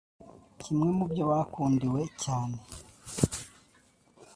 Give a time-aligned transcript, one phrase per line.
[0.61, 2.57] kimwe mu byo bakundiwe cyane